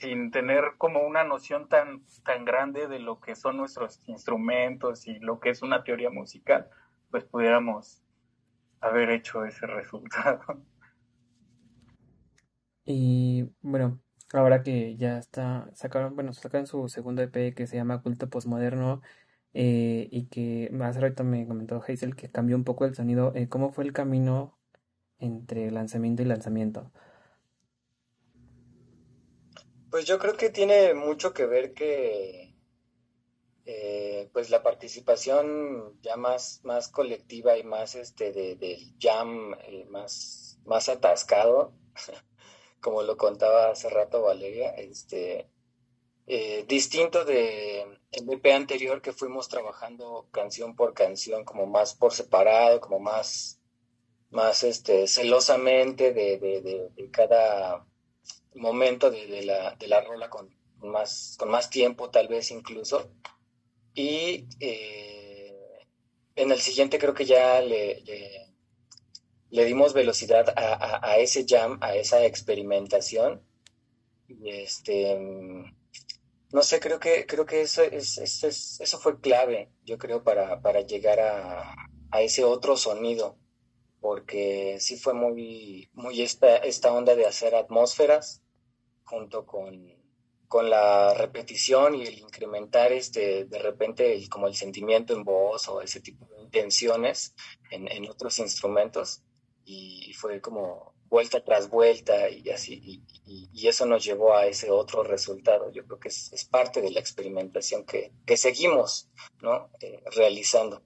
sin 0.00 0.30
tener 0.30 0.72
como 0.78 1.06
una 1.06 1.24
noción 1.24 1.68
tan, 1.68 2.02
tan 2.24 2.44
grande 2.44 2.88
de 2.88 2.98
lo 2.98 3.20
que 3.20 3.36
son 3.36 3.56
nuestros 3.56 4.00
instrumentos 4.06 5.06
y 5.06 5.18
lo 5.18 5.40
que 5.40 5.50
es 5.50 5.62
una 5.62 5.84
teoría 5.84 6.10
musical, 6.10 6.68
pues 7.10 7.24
pudiéramos 7.24 8.02
haber 8.80 9.10
hecho 9.10 9.44
ese 9.44 9.66
resultado. 9.66 10.62
Y 12.84 13.50
bueno, 13.60 14.00
ahora 14.32 14.62
que 14.62 14.96
ya 14.96 15.18
está, 15.18 15.68
sacaron, 15.74 16.16
bueno, 16.16 16.32
sacaron 16.32 16.66
su 16.66 16.88
segundo 16.88 17.22
EP 17.22 17.54
que 17.54 17.66
se 17.66 17.76
llama 17.76 18.02
Culto 18.02 18.28
Postmoderno, 18.30 19.02
eh, 19.52 20.08
y 20.12 20.26
que 20.26 20.70
más 20.72 20.96
ahorita 20.96 21.24
me 21.24 21.46
comentó 21.46 21.82
Hazel 21.86 22.14
que 22.14 22.30
cambió 22.30 22.56
un 22.56 22.64
poco 22.64 22.84
el 22.84 22.94
sonido. 22.94 23.32
Eh, 23.34 23.48
¿Cómo 23.48 23.70
fue 23.72 23.84
el 23.84 23.92
camino 23.92 24.58
entre 25.18 25.70
lanzamiento 25.70 26.22
y 26.22 26.26
lanzamiento? 26.26 26.92
Pues 29.90 30.04
yo 30.06 30.18
creo 30.18 30.36
que 30.36 30.50
tiene 30.50 30.94
mucho 30.94 31.32
que 31.32 31.46
ver 31.46 31.74
que 31.74 32.54
eh, 33.66 34.30
pues 34.32 34.50
la 34.50 34.62
participación 34.62 36.00
ya 36.00 36.16
más, 36.16 36.60
más 36.64 36.88
colectiva 36.88 37.58
y 37.58 37.64
más 37.64 37.94
este 37.96 38.32
de, 38.32 38.56
del 38.56 38.94
jam 39.00 39.56
más, 39.88 40.60
más 40.64 40.88
atascado, 40.88 41.74
como 42.80 43.02
lo 43.02 43.16
contaba 43.16 43.70
hace 43.70 43.90
rato 43.90 44.22
Valeria, 44.22 44.70
este 44.70 45.50
eh, 46.26 46.64
distinto 46.68 47.24
de 47.24 47.82
el 48.12 48.32
EP 48.32 48.46
anterior 48.54 49.02
que 49.02 49.12
fuimos 49.12 49.48
trabajando 49.48 50.28
canción 50.30 50.76
por 50.76 50.94
canción, 50.94 51.44
como 51.44 51.66
más 51.66 51.94
por 51.94 52.12
separado, 52.12 52.80
como 52.80 53.00
más, 53.00 53.60
más 54.30 54.62
este, 54.62 55.08
celosamente 55.08 56.12
de, 56.12 56.38
de, 56.38 57.10
cada 57.10 57.86
momento 58.54 59.10
de, 59.10 59.42
la, 59.44 59.74
de 59.76 59.88
la 59.88 60.00
rola 60.00 60.28
con 60.28 60.54
más, 60.78 61.36
con 61.38 61.50
más 61.50 61.70
tiempo 61.70 62.10
tal 62.10 62.28
vez 62.28 62.50
incluso. 62.50 63.10
Y 63.94 64.46
eh, 64.60 65.56
en 66.36 66.50
el 66.50 66.60
siguiente 66.60 66.98
creo 66.98 67.14
que 67.14 67.26
ya 67.26 67.60
le, 67.60 68.02
le, 69.50 69.64
dimos 69.64 69.92
velocidad 69.92 70.48
a, 70.56 71.00
a, 71.06 71.18
ese 71.18 71.44
jam, 71.46 71.78
a 71.80 71.94
esa 71.94 72.24
experimentación. 72.24 73.42
Y 74.28 74.50
este 74.50 75.18
no 76.52 76.62
sé, 76.62 76.80
creo 76.80 76.98
que, 76.98 77.26
creo 77.26 77.46
que 77.46 77.60
eso, 77.62 77.82
es, 77.82 78.18
eso 78.18 78.98
fue 78.98 79.20
clave, 79.20 79.70
yo 79.84 79.98
creo, 79.98 80.24
para, 80.24 80.60
para 80.60 80.80
llegar 80.80 81.20
a, 81.20 81.74
a, 82.10 82.22
ese 82.22 82.44
otro 82.44 82.76
sonido, 82.76 83.38
porque 84.00 84.78
sí 84.80 84.96
fue 84.96 85.14
muy, 85.14 85.90
muy 85.92 86.22
esta, 86.22 86.56
esta 86.56 86.92
onda 86.92 87.14
de 87.14 87.26
hacer 87.26 87.54
atmósferas 87.54 88.42
junto 89.04 89.46
con, 89.46 89.94
con 90.48 90.70
la 90.70 91.14
repetición 91.14 91.94
y 91.94 92.06
el 92.06 92.18
incrementar 92.18 92.92
este, 92.92 93.44
de 93.44 93.58
repente 93.58 94.20
como 94.28 94.46
el 94.46 94.54
sentimiento 94.54 95.12
en 95.12 95.24
voz 95.24 95.68
o 95.68 95.82
ese 95.82 96.00
tipo 96.00 96.26
de 96.26 96.42
intenciones 96.42 97.34
en, 97.70 97.90
en 97.90 98.08
otros 98.08 98.38
instrumentos 98.38 99.22
y 99.64 100.12
fue 100.14 100.40
como 100.40 100.94
vuelta 101.10 101.44
tras 101.44 101.68
vuelta 101.68 102.30
y 102.30 102.48
así, 102.50 103.02
y, 103.26 103.68
eso 103.68 103.84
nos 103.84 104.02
llevó 104.04 104.34
a 104.34 104.46
ese 104.46 104.70
otro 104.70 105.04
resultado. 105.04 105.70
Yo 105.70 105.84
creo 105.84 106.00
que 106.00 106.08
es, 106.08 106.48
parte 106.50 106.80
de 106.80 106.90
la 106.90 106.98
experimentación 106.98 107.84
que, 107.84 108.36
seguimos 108.36 109.08
¿no? 109.42 109.70
Eh, 109.80 110.02
realizando. 110.12 110.82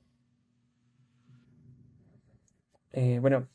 Eh, 2.96 3.18
bueno, 3.20 3.48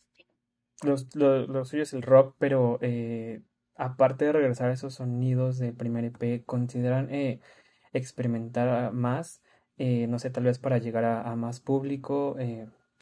lo, 0.83 1.65
suyo 1.65 1.83
es 1.83 1.93
el 1.93 2.01
rock, 2.01 2.35
pero 2.37 2.77
eh, 2.81 3.41
aparte 3.75 4.25
de 4.25 4.33
regresar 4.33 4.69
a 4.69 4.73
esos 4.73 4.95
sonidos 4.95 5.57
del 5.57 5.73
primer 5.73 6.05
EP, 6.05 6.45
¿consideran 6.45 7.09
experimentar 7.93 8.91
más? 8.93 9.41
no 9.77 10.19
sé, 10.19 10.29
tal 10.29 10.43
vez 10.43 10.59
para 10.59 10.77
llegar 10.77 11.05
a, 11.05 11.35
más 11.35 11.61
público. 11.61 12.35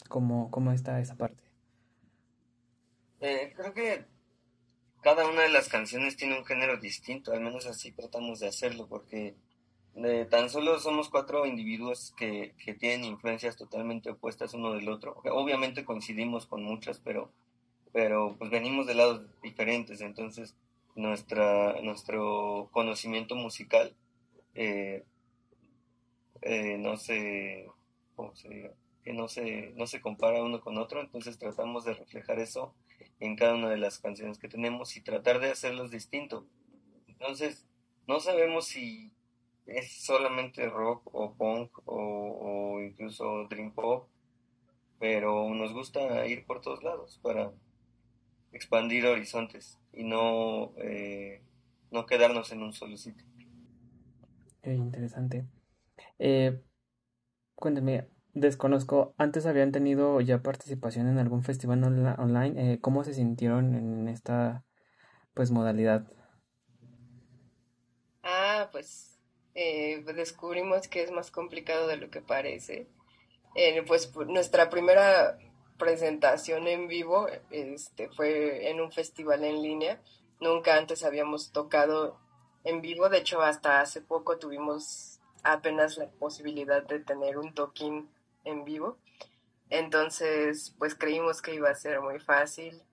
¿cómo, 0.09 0.51
¿Cómo 0.51 0.71
está 0.71 0.99
esa 1.01 1.15
parte? 1.15 1.43
Eh, 3.19 3.51
creo 3.55 3.73
que 3.73 4.05
cada 5.01 5.27
una 5.27 5.41
de 5.41 5.49
las 5.49 5.69
canciones 5.69 6.17
tiene 6.17 6.37
un 6.37 6.45
género 6.45 6.77
distinto, 6.77 7.33
al 7.33 7.41
menos 7.41 7.65
así 7.65 7.91
tratamos 7.91 8.39
de 8.39 8.47
hacerlo, 8.47 8.87
porque 8.87 9.35
eh, 9.95 10.27
tan 10.29 10.49
solo 10.49 10.79
somos 10.79 11.09
cuatro 11.09 11.45
individuos 11.45 12.13
que, 12.17 12.53
que, 12.63 12.73
tienen 12.73 13.05
influencias 13.05 13.55
totalmente 13.55 14.11
opuestas 14.11 14.53
uno 14.53 14.73
del 14.73 14.89
otro. 14.89 15.21
Obviamente 15.31 15.85
coincidimos 15.85 16.45
con 16.45 16.63
muchas, 16.63 16.99
pero, 16.99 17.31
pero 17.91 18.35
pues 18.37 18.51
venimos 18.51 18.85
de 18.85 18.95
lados 18.95 19.21
diferentes, 19.41 20.01
entonces 20.01 20.55
nuestra, 20.95 21.81
nuestro 21.81 22.69
conocimiento 22.71 23.35
musical 23.35 23.95
eh, 24.53 25.05
no 26.79 26.97
se, 26.97 27.67
¿cómo 28.15 28.35
se 28.35 28.49
diga? 28.49 28.71
que 29.07 29.13
no 29.13 29.29
se, 29.29 29.71
no 29.77 29.87
se 29.87 30.01
compara 30.01 30.43
uno 30.43 30.59
con 30.59 30.77
otro, 30.77 30.99
entonces 30.99 31.39
tratamos 31.39 31.85
de 31.85 31.93
reflejar 31.93 32.39
eso 32.39 32.75
en 33.21 33.37
cada 33.37 33.55
una 33.55 33.69
de 33.69 33.77
las 33.77 33.99
canciones 33.99 34.37
que 34.37 34.49
tenemos 34.49 34.97
y 34.97 35.01
tratar 35.01 35.39
de 35.39 35.49
hacerlos 35.49 35.91
distinto. 35.91 36.45
Entonces, 37.07 37.65
no 38.05 38.19
sabemos 38.19 38.65
si 38.65 39.13
es 39.67 40.05
solamente 40.05 40.67
rock 40.69 41.13
o 41.13 41.35
punk 41.35 41.71
o, 41.85 42.79
incluso 42.81 43.47
dream 43.49 43.73
pop, 43.73 44.07
pero 44.99 45.49
nos 45.49 45.73
gusta 45.73 46.25
ir 46.25 46.45
por 46.45 46.61
todos 46.61 46.83
lados 46.83 47.19
para 47.21 47.51
expandir 48.53 49.05
horizontes 49.05 49.77
y 49.93 50.03
no, 50.03 50.73
eh, 50.77 51.41
no 51.91 52.05
quedarnos 52.05 52.51
en 52.51 52.63
un 52.63 52.73
solo 52.73 52.97
sitio. 52.97 53.25
Qué 54.61 54.73
interesante. 54.73 55.45
Eh, 56.17 56.61
cuéntame, 57.55 58.07
desconozco, 58.33 59.13
¿antes 59.17 59.45
habían 59.45 59.71
tenido 59.71 60.21
ya 60.21 60.41
participación 60.41 61.07
en 61.07 61.19
algún 61.19 61.43
festival 61.43 61.83
online? 61.83 62.73
Eh, 62.73 62.79
¿Cómo 62.79 63.03
se 63.03 63.13
sintieron 63.13 63.75
en 63.75 64.07
esta 64.07 64.63
pues 65.33 65.51
modalidad? 65.51 66.07
Ah, 68.23 68.69
pues 68.71 69.16
eh, 69.59 70.03
descubrimos 70.13 70.87
que 70.87 71.01
es 71.01 71.09
más 71.09 71.31
complicado 71.31 71.87
de 71.87 71.97
lo 71.97 72.11
que 72.11 72.21
parece. 72.21 72.87
Eh, 73.55 73.83
pues 73.87 74.15
nuestra 74.27 74.69
primera 74.69 75.39
presentación 75.79 76.67
en 76.67 76.87
vivo 76.87 77.27
este, 77.49 78.07
fue 78.09 78.69
en 78.69 78.79
un 78.79 78.91
festival 78.91 79.43
en 79.43 79.63
línea. 79.63 79.99
Nunca 80.39 80.77
antes 80.77 81.03
habíamos 81.03 81.51
tocado 81.51 82.19
en 82.65 82.81
vivo, 82.81 83.09
de 83.09 83.17
hecho 83.17 83.41
hasta 83.41 83.81
hace 83.81 83.99
poco 83.99 84.37
tuvimos 84.37 85.19
apenas 85.41 85.97
la 85.97 86.07
posibilidad 86.07 86.83
de 86.83 86.99
tener 86.99 87.39
un 87.39 87.55
toquín 87.55 88.11
en 88.43 88.63
vivo. 88.63 88.99
Entonces, 89.71 90.75
pues 90.77 90.93
creímos 90.93 91.41
que 91.41 91.55
iba 91.55 91.71
a 91.71 91.75
ser 91.75 91.99
muy 92.01 92.19
fácil 92.19 92.83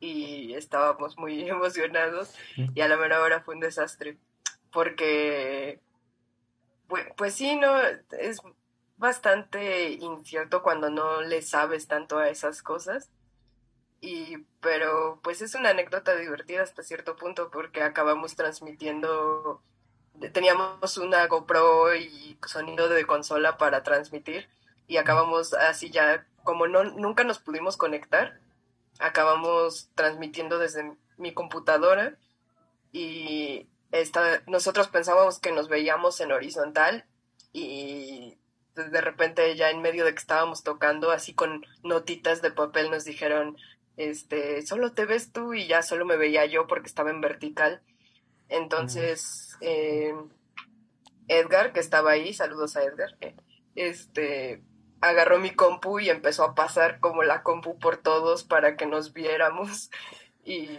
y 0.00 0.52
estábamos 0.52 1.16
muy 1.16 1.40
emocionados 1.48 2.34
y 2.74 2.82
a 2.82 2.88
la 2.88 2.98
mera 2.98 3.22
hora 3.22 3.40
fue 3.40 3.54
un 3.54 3.60
desastre 3.60 4.18
porque 4.70 5.80
pues, 7.16 7.34
sí, 7.34 7.56
no, 7.56 7.76
es 8.18 8.40
bastante 8.96 9.92
incierto 9.92 10.62
cuando 10.62 10.90
no 10.90 11.22
le 11.22 11.42
sabes 11.42 11.88
tanto 11.88 12.18
a 12.18 12.28
esas 12.28 12.62
cosas. 12.62 13.10
Y, 14.02 14.38
pero 14.60 15.20
pues 15.22 15.42
es 15.42 15.54
una 15.54 15.70
anécdota 15.70 16.16
divertida 16.16 16.62
hasta 16.62 16.82
cierto 16.82 17.16
punto 17.16 17.50
porque 17.50 17.82
acabamos 17.82 18.34
transmitiendo, 18.34 19.62
teníamos 20.32 20.96
una 20.96 21.26
GoPro 21.26 21.94
y 21.94 22.38
sonido 22.46 22.88
de 22.88 23.06
consola 23.06 23.58
para 23.58 23.82
transmitir 23.82 24.48
y 24.86 24.96
acabamos 24.96 25.52
así 25.54 25.90
ya, 25.90 26.26
como 26.44 26.66
no, 26.66 26.82
nunca 26.84 27.24
nos 27.24 27.38
pudimos 27.38 27.76
conectar, 27.76 28.40
acabamos 28.98 29.90
transmitiendo 29.94 30.58
desde 30.58 30.96
mi 31.18 31.34
computadora 31.34 32.16
y 32.92 33.68
esta, 33.92 34.42
nosotros 34.46 34.88
pensábamos 34.88 35.38
que 35.38 35.52
nos 35.52 35.68
veíamos 35.68 36.20
en 36.20 36.32
horizontal 36.32 37.04
y 37.52 38.38
de 38.74 39.00
repente 39.00 39.54
ya 39.56 39.70
en 39.70 39.82
medio 39.82 40.04
de 40.04 40.12
que 40.12 40.20
estábamos 40.20 40.62
tocando 40.62 41.10
así 41.10 41.34
con 41.34 41.66
notitas 41.82 42.40
de 42.40 42.50
papel 42.50 42.90
nos 42.90 43.04
dijeron 43.04 43.56
este 43.96 44.62
solo 44.62 44.92
te 44.92 45.04
ves 45.04 45.32
tú 45.32 45.52
y 45.52 45.66
ya 45.66 45.82
solo 45.82 46.04
me 46.06 46.16
veía 46.16 46.46
yo 46.46 46.66
porque 46.66 46.86
estaba 46.86 47.10
en 47.10 47.20
vertical 47.20 47.82
entonces 48.48 49.56
eh, 49.60 50.14
Edgar 51.26 51.72
que 51.72 51.80
estaba 51.80 52.12
ahí 52.12 52.32
saludos 52.32 52.76
a 52.76 52.84
Edgar 52.84 53.16
este 53.74 54.62
agarró 55.00 55.38
mi 55.38 55.50
compu 55.50 56.00
y 56.00 56.10
empezó 56.10 56.44
a 56.44 56.54
pasar 56.54 57.00
como 57.00 57.22
la 57.22 57.42
compu 57.42 57.78
por 57.78 57.96
todos 57.96 58.44
para 58.44 58.76
que 58.76 58.86
nos 58.86 59.12
viéramos. 59.12 59.90
Y 60.42 60.70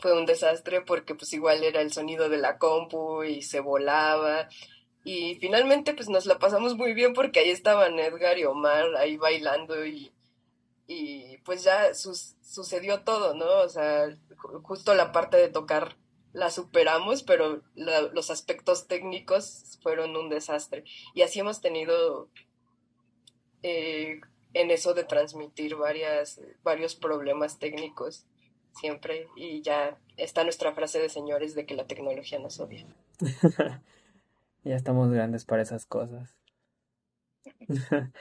fue 0.00 0.16
un 0.16 0.26
desastre 0.26 0.80
porque 0.80 1.14
pues 1.14 1.32
igual 1.32 1.62
era 1.64 1.80
el 1.80 1.92
sonido 1.92 2.28
de 2.28 2.38
la 2.38 2.58
compu 2.58 3.24
y 3.24 3.42
se 3.42 3.60
volaba 3.60 4.48
y 5.04 5.36
finalmente 5.36 5.94
pues 5.94 6.08
nos 6.08 6.26
la 6.26 6.38
pasamos 6.38 6.76
muy 6.76 6.94
bien 6.94 7.12
porque 7.12 7.40
ahí 7.40 7.50
estaban 7.50 7.98
Edgar 7.98 8.38
y 8.38 8.44
Omar 8.44 8.96
ahí 8.96 9.16
bailando 9.16 9.84
y, 9.84 10.12
y 10.86 11.38
pues 11.38 11.64
ya 11.64 11.92
sucedió 11.94 13.02
todo, 13.02 13.34
¿no? 13.34 13.46
O 13.60 13.68
sea, 13.68 14.16
justo 14.62 14.94
la 14.94 15.12
parte 15.12 15.36
de 15.36 15.48
tocar 15.48 15.96
la 16.32 16.50
superamos, 16.50 17.22
pero 17.22 17.62
los 17.74 18.30
aspectos 18.30 18.86
técnicos 18.86 19.78
fueron 19.82 20.16
un 20.16 20.30
desastre. 20.30 20.84
Y 21.14 21.22
así 21.22 21.40
hemos 21.40 21.60
tenido 21.60 22.30
eh, 23.62 24.20
en 24.54 24.70
eso 24.70 24.94
de 24.94 25.04
transmitir 25.04 25.76
varias, 25.76 26.40
varios 26.62 26.94
problemas 26.94 27.58
técnicos 27.58 28.24
siempre 28.74 29.28
y 29.36 29.62
ya 29.62 29.98
está 30.16 30.44
nuestra 30.44 30.72
frase 30.72 30.98
de 30.98 31.08
señores 31.08 31.54
de 31.54 31.66
que 31.66 31.74
la 31.74 31.86
tecnología 31.86 32.38
nos 32.38 32.60
odia. 32.60 32.86
ya 34.64 34.76
estamos 34.76 35.10
grandes 35.10 35.44
para 35.44 35.62
esas 35.62 35.86
cosas. 35.86 36.36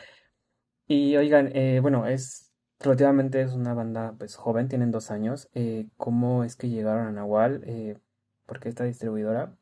y 0.87 1.15
oigan, 1.15 1.55
eh, 1.55 1.79
bueno, 1.81 2.07
es 2.07 2.51
relativamente 2.79 3.41
es 3.41 3.53
una 3.53 3.73
banda 3.73 4.15
pues 4.17 4.35
joven, 4.35 4.67
tienen 4.67 4.91
dos 4.91 5.11
años. 5.11 5.49
Eh, 5.53 5.87
¿Cómo 5.97 6.43
es 6.43 6.55
que 6.55 6.69
llegaron 6.69 7.07
a 7.07 7.11
Nahual? 7.11 7.63
Eh, 7.65 7.97
¿Por 8.45 8.59
qué 8.59 8.69
esta 8.69 8.83
distribuidora? 8.83 9.55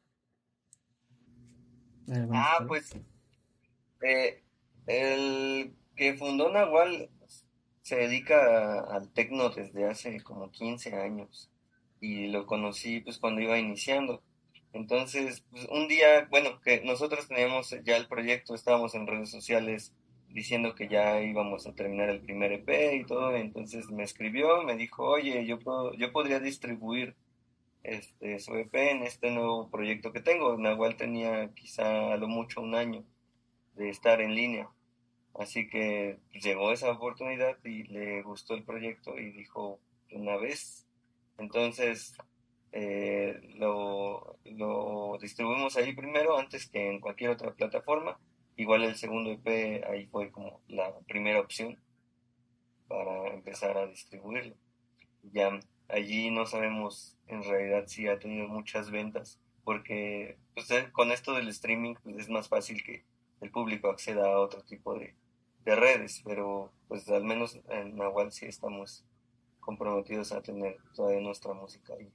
Ah, 2.31 2.65
pues 2.67 2.95
eh, 4.01 4.43
el 4.87 5.75
que 5.95 6.15
fundó 6.15 6.51
Nahual 6.51 7.09
se 7.89 7.95
dedica 7.95 8.81
al 8.81 9.11
tecno 9.13 9.49
desde 9.49 9.85
hace 9.85 10.21
como 10.21 10.51
15 10.51 10.93
años 10.93 11.49
y 11.99 12.27
lo 12.27 12.45
conocí 12.45 12.99
pues 12.99 13.17
cuando 13.17 13.41
iba 13.41 13.57
iniciando. 13.57 14.21
Entonces, 14.73 15.43
pues, 15.49 15.65
un 15.71 15.87
día, 15.87 16.27
bueno, 16.29 16.61
que 16.61 16.81
nosotros 16.81 17.27
teníamos 17.27 17.75
ya 17.83 17.97
el 17.97 18.07
proyecto, 18.07 18.53
estábamos 18.53 18.93
en 18.93 19.07
redes 19.07 19.31
sociales 19.31 19.91
diciendo 20.29 20.75
que 20.75 20.87
ya 20.87 21.19
íbamos 21.19 21.65
a 21.65 21.73
terminar 21.73 22.11
el 22.11 22.21
primer 22.21 22.51
EP 22.51 22.93
y 22.93 23.05
todo, 23.07 23.35
entonces 23.35 23.89
me 23.89 24.03
escribió, 24.03 24.61
me 24.61 24.75
dijo, 24.75 25.03
oye, 25.05 25.43
yo, 25.47 25.57
yo 25.97 26.11
podría 26.11 26.39
distribuir 26.39 27.15
este, 27.81 28.37
su 28.37 28.53
EP 28.55 28.75
en 28.75 29.01
este 29.01 29.31
nuevo 29.31 29.71
proyecto 29.71 30.13
que 30.13 30.21
tengo. 30.21 30.55
Nahual 30.59 30.95
tenía 30.95 31.51
quizá 31.55 32.13
a 32.13 32.17
lo 32.17 32.27
mucho 32.27 32.61
un 32.61 32.75
año 32.75 33.03
de 33.73 33.89
estar 33.89 34.21
en 34.21 34.35
línea. 34.35 34.69
Así 35.39 35.69
que 35.69 36.19
pues, 36.31 36.43
llegó 36.43 36.73
esa 36.73 36.91
oportunidad 36.91 37.57
y 37.63 37.83
le 37.83 38.21
gustó 38.23 38.55
el 38.55 38.63
proyecto 38.65 39.17
y 39.17 39.31
dijo 39.31 39.79
una 40.11 40.35
vez. 40.35 40.85
Entonces 41.37 42.17
eh, 42.73 43.39
lo, 43.55 44.37
lo 44.43 45.17
distribuimos 45.21 45.77
ahí 45.77 45.93
primero 45.93 46.37
antes 46.37 46.67
que 46.67 46.89
en 46.89 46.99
cualquier 46.99 47.29
otra 47.29 47.53
plataforma. 47.53 48.19
Igual 48.57 48.83
el 48.83 48.95
segundo 48.97 49.31
EP 49.31 49.81
ahí 49.89 50.07
fue 50.07 50.29
como 50.29 50.59
la 50.67 50.93
primera 51.07 51.39
opción 51.39 51.79
para 52.89 53.33
empezar 53.33 53.77
a 53.77 53.87
distribuirlo. 53.87 54.55
Ya 55.23 55.57
allí 55.87 56.31
no 56.31 56.45
sabemos 56.47 57.17
en 57.27 57.43
realidad 57.43 57.85
si 57.87 58.09
ha 58.09 58.19
tenido 58.19 58.49
muchas 58.49 58.91
ventas 58.91 59.39
porque 59.63 60.37
pues, 60.53 60.69
eh, 60.71 60.89
con 60.91 61.13
esto 61.13 61.33
del 61.33 61.47
streaming 61.47 61.95
pues, 62.03 62.17
es 62.17 62.29
más 62.29 62.49
fácil 62.49 62.83
que 62.83 63.05
el 63.39 63.51
público 63.51 63.89
acceda 63.89 64.25
a 64.25 64.39
otro 64.39 64.63
tipo 64.63 64.95
de, 64.95 65.15
de 65.69 65.75
redes, 65.75 66.21
pero 66.25 66.73
pues 66.87 67.07
al 67.09 67.23
menos 67.23 67.59
en 67.69 67.95
Nahual 67.95 68.31
sí 68.31 68.45
estamos 68.45 69.05
comprometidos 69.59 70.31
a 70.31 70.41
tener 70.41 70.77
toda 70.95 71.19
nuestra 71.21 71.53
música 71.53 71.93
ahí. 71.93 72.11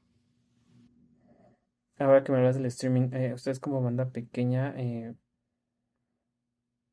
Ahora 1.99 2.25
que 2.25 2.33
me 2.33 2.39
hablas 2.39 2.57
del 2.57 2.67
streaming, 2.67 3.13
eh, 3.13 3.33
ustedes 3.35 3.61
como 3.61 3.81
banda 3.81 4.11
pequeña, 4.11 4.75
eh, 4.77 5.15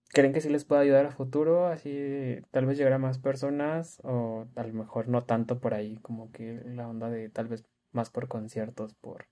¿creen 0.09 0.31
que 0.31 0.41
sí 0.41 0.49
les 0.49 0.63
puede 0.63 0.83
ayudar 0.83 1.07
a 1.07 1.11
futuro? 1.11 1.65
Así 1.65 2.39
tal 2.51 2.67
vez 2.67 2.77
llegar 2.77 2.93
a 2.93 2.99
más 2.99 3.17
personas 3.17 3.99
o 4.03 4.45
a 4.55 4.63
lo 4.63 4.73
mejor 4.73 5.07
no 5.07 5.23
tanto 5.23 5.59
por 5.59 5.73
ahí, 5.73 5.97
como 5.97 6.31
que 6.31 6.61
la 6.65 6.87
onda 6.87 7.09
de 7.09 7.29
tal 7.29 7.47
vez 7.47 7.65
más 7.91 8.11
por 8.11 8.27
conciertos, 8.27 8.93
por, 8.93 9.25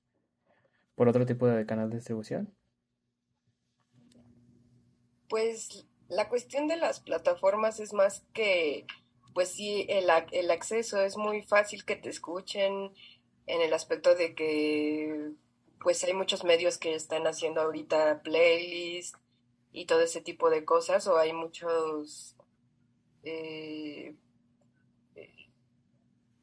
por 0.95 1.07
otro 1.07 1.27
tipo 1.27 1.45
de 1.45 1.67
canal 1.67 1.91
de 1.91 1.97
distribución. 1.97 2.51
Pues 5.29 5.87
la 6.09 6.27
cuestión 6.27 6.67
de 6.67 6.77
las 6.77 6.99
plataformas 6.99 7.79
es 7.79 7.93
más 7.93 8.23
que, 8.33 8.85
pues 9.33 9.49
sí, 9.49 9.85
el, 9.89 10.09
el 10.31 10.51
acceso. 10.51 11.01
Es 11.01 11.17
muy 11.17 11.43
fácil 11.43 11.85
que 11.85 11.95
te 11.95 12.09
escuchen 12.09 12.91
en 13.45 13.61
el 13.61 13.73
aspecto 13.73 14.15
de 14.15 14.35
que, 14.35 15.31
pues 15.81 16.03
hay 16.03 16.13
muchos 16.13 16.43
medios 16.43 16.77
que 16.77 16.95
están 16.95 17.25
haciendo 17.27 17.61
ahorita 17.61 18.21
playlists 18.23 19.17
y 19.71 19.85
todo 19.85 20.01
ese 20.01 20.21
tipo 20.21 20.49
de 20.49 20.65
cosas, 20.65 21.07
o 21.07 21.17
hay 21.17 21.31
muchos 21.31 22.35
eh, 23.23 24.15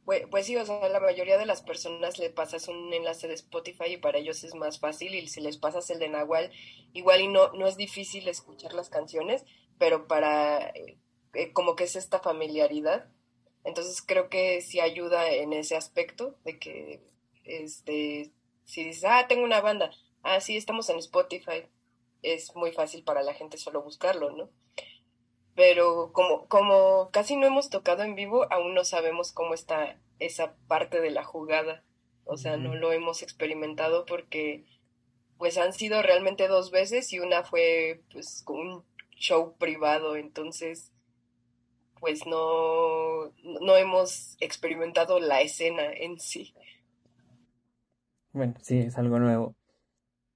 pues, 0.07 0.25
pues, 0.31 0.47
sí, 0.47 0.57
o 0.57 0.64
sea, 0.64 0.88
la 0.88 1.01
mayoría 1.01 1.37
de 1.37 1.45
las 1.45 1.62
personas 1.62 2.19
le 2.19 2.31
pasas 2.31 2.69
un 2.69 2.95
enlace 2.95 3.29
de 3.29 3.35
Spotify 3.35 3.92
y 3.92 3.97
para 3.99 4.19
ellos 4.19 4.42
es 4.45 4.55
más 4.55 4.81
fácil 4.81 5.14
y 5.14 5.29
si 5.29 5.42
les 5.42 5.59
pasas 5.59 5.90
el 5.90 5.99
de 5.99 6.09
Nahual, 6.09 6.51
igual 6.95 7.21
y 7.21 7.29
no, 7.29 7.53
no 7.53 7.66
es 7.66 7.77
difícil 7.77 8.27
escuchar 8.29 8.73
las 8.73 8.88
canciones, 8.88 9.45
pero 9.79 10.07
para 10.07 10.69
eh, 10.71 10.99
eh, 11.35 11.53
como 11.53 11.77
que 11.77 11.85
es 11.85 11.97
esta 11.97 12.21
familiaridad. 12.21 13.09
Entonces 13.64 14.01
creo 14.01 14.31
que 14.31 14.62
sí 14.62 14.81
ayuda 14.81 15.29
en 15.31 15.53
ese 15.53 15.77
aspecto 15.77 16.38
de 16.45 16.59
que 16.59 17.03
este 17.45 18.33
si 18.64 18.85
dices, 18.85 19.05
ah, 19.05 19.27
tengo 19.29 19.45
una 19.45 19.61
banda, 19.61 19.90
ah, 20.23 20.40
sí, 20.40 20.57
estamos 20.57 20.90
en 20.90 20.99
Spotify, 20.99 21.66
es 22.23 22.55
muy 22.57 22.73
fácil 22.73 23.05
para 23.05 23.23
la 23.23 23.35
gente 23.35 23.57
solo 23.59 23.83
buscarlo, 23.83 24.31
¿no? 24.33 24.51
Pero 25.57 26.12
como, 26.12 26.47
como 26.47 27.11
casi 27.11 27.35
no 27.37 27.47
hemos 27.47 27.71
tocado 27.71 28.03
en 28.03 28.14
vivo, 28.14 28.47
aún 28.53 28.75
no 28.75 28.85
sabemos 28.85 29.33
cómo 29.33 29.55
está 29.55 29.99
esa 30.19 30.55
parte 30.69 31.01
de 31.01 31.11
la 31.11 31.25
jugada. 31.25 31.83
O 32.25 32.37
sea, 32.37 32.57
no 32.57 32.75
lo 32.75 32.92
hemos 32.92 33.23
experimentado 33.23 34.05
porque 34.05 34.64
pues 35.38 35.57
han 35.59 35.73
sido 35.73 36.03
realmente 36.03 36.49
dos 36.49 36.71
veces 36.71 37.12
y 37.12 37.21
una 37.21 37.42
fue 37.42 38.03
pues 38.12 38.45
un 38.49 38.85
show 39.16 39.57
privado, 39.57 40.16
entonces 40.16 40.92
pues 42.01 42.27
no, 42.27 43.33
no 43.42 43.77
hemos 43.77 44.37
experimentado 44.40 45.21
la 45.21 45.40
escena 45.40 45.90
en 45.90 46.21
sí. 46.21 46.55
Bueno, 48.33 48.55
sí, 48.61 48.79
es 48.79 48.99
algo 48.99 49.19
nuevo, 49.19 49.55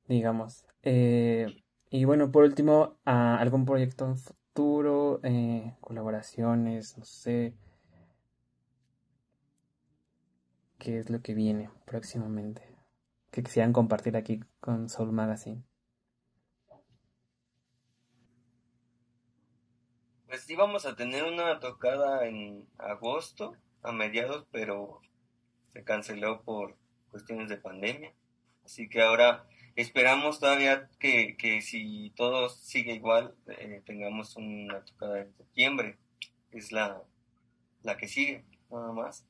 digamos. 0.07 0.65
Eh, 0.83 1.63
y 1.91 2.05
bueno, 2.05 2.31
por 2.31 2.45
último, 2.45 2.97
¿algún 3.05 3.67
proyecto 3.67 4.15
futuro? 4.61 5.21
Eh, 5.23 5.75
colaboraciones, 5.81 6.99
no 6.99 7.05
sé. 7.05 7.55
¿Qué 10.79 10.99
es 10.99 11.09
lo 11.11 11.23
que 11.23 11.35
viene 11.35 11.71
próximamente? 11.87 12.63
Que 13.31 13.43
quisieran 13.43 13.73
compartir 13.73 14.17
aquí 14.17 14.41
con 14.61 14.89
Soul 14.89 15.13
Magazine. 15.13 15.63
Pues 20.27 20.49
íbamos 20.49 20.85
a 20.87 20.95
tener 20.95 21.25
una 21.25 21.59
tocada 21.59 22.27
en 22.27 22.69
agosto, 22.79 23.57
a 23.83 23.93
mediados, 23.93 24.47
pero 24.53 25.01
se 25.73 25.85
canceló 25.85 26.43
por 26.43 26.77
cuestiones 27.11 27.49
de 27.49 27.57
pandemia. 27.57 28.15
Así 28.65 28.89
que 28.89 29.01
ahora 29.03 29.47
esperamos 29.77 30.41
todavía 30.41 30.89
que, 30.99 31.37
que 31.37 31.63
si 31.63 32.13
todo 32.17 32.49
sigue 32.49 32.95
igual, 32.95 33.35
eh, 33.47 33.83
tengamos 33.85 34.37
una 34.37 34.85
tocada 34.85 35.21
en 35.21 35.35
septiembre. 35.35 35.99
Es 36.51 36.73
la, 36.73 37.03
la 37.83 37.97
que 37.97 38.09
sigue, 38.09 38.45
nada 38.71 38.93
más. 38.93 39.27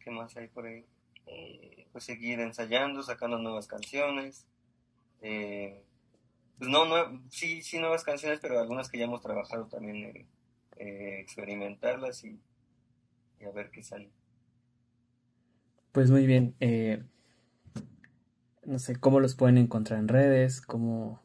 ¿Qué 0.00 0.10
más 0.10 0.36
hay 0.36 0.48
por 0.48 0.66
ahí? 0.66 0.84
Eh, 1.26 1.86
pues 1.92 2.04
seguir 2.04 2.40
ensayando, 2.40 3.02
sacando 3.02 3.38
nuevas 3.38 3.66
canciones. 3.66 4.46
Eh, 5.22 5.82
pues 6.58 6.70
no, 6.70 6.84
no, 6.86 7.22
sí, 7.30 7.62
sí 7.62 7.78
nuevas 7.78 8.04
canciones, 8.04 8.40
pero 8.40 8.58
algunas 8.58 8.90
que 8.90 8.98
ya 8.98 9.04
hemos 9.04 9.22
trabajado 9.22 9.66
también, 9.66 10.26
experimentarlas 10.76 12.24
y, 12.24 12.40
y 13.38 13.44
a 13.44 13.50
ver 13.50 13.70
qué 13.70 13.82
sale. 13.82 14.10
Pues 15.92 16.10
muy 16.10 16.26
bien. 16.26 16.54
No 18.70 18.78
sé, 18.78 18.94
¿cómo 18.94 19.18
los 19.18 19.34
pueden 19.34 19.58
encontrar 19.58 19.98
en 19.98 20.06
redes? 20.06 20.60
¿Cómo, 20.60 21.20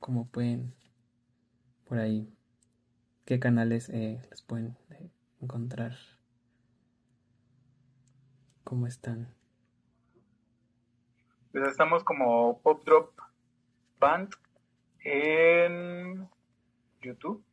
cómo 0.00 0.26
pueden 0.26 0.74
por 1.84 1.98
ahí? 1.98 2.34
¿Qué 3.24 3.38
canales 3.38 3.88
eh, 3.90 4.20
los 4.28 4.42
pueden 4.42 4.76
eh, 4.90 5.08
encontrar? 5.40 5.92
¿Cómo 8.64 8.88
están? 8.88 9.32
Pues 11.52 11.68
estamos 11.68 12.02
como 12.02 12.60
Pop 12.60 12.84
Drop 12.84 13.12
Band 14.00 14.34
en 15.04 16.28
YouTube 17.02 17.44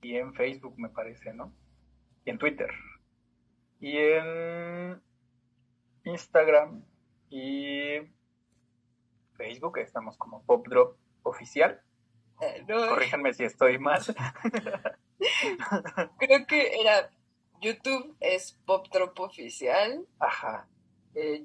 y 0.00 0.16
en 0.16 0.32
Facebook, 0.32 0.78
me 0.78 0.88
parece, 0.88 1.34
¿no? 1.34 1.52
Y 2.24 2.30
en 2.30 2.38
Twitter. 2.38 2.70
Y 3.80 3.98
en 3.98 5.02
Instagram 6.04 6.82
y 7.34 7.98
Facebook 9.36 9.78
estamos 9.78 10.16
como 10.16 10.44
Pop 10.44 10.68
Drop 10.68 10.96
Oficial. 11.24 11.82
Eh, 12.40 12.64
Corríjanme 12.64 13.34
si 13.34 13.42
estoy 13.42 13.76
mal. 13.78 14.00
Creo 16.18 16.46
que 16.46 16.80
era 16.80 17.10
YouTube 17.60 18.16
es 18.20 18.52
Pop 18.64 18.86
Drop 18.92 19.18
Oficial. 19.18 20.06
Ajá. 20.20 20.68
Eh, 21.16 21.44